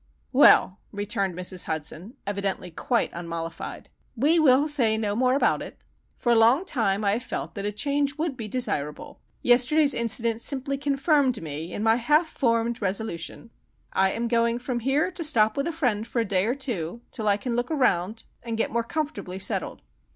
[0.33, 1.65] "Well," returned Mrs.
[1.65, 5.83] Hudson, evidently quite unmollified, "we will say no more about it.
[6.17, 9.19] For a long time I have felt that a change would be desirable.
[9.43, 13.51] Yesterday's incident simply confirmed me in my half formed resolution.
[13.93, 17.01] I am going from here to stop with a Friend for a day or two,
[17.11, 19.83] till I can look around and get more comfortably settled."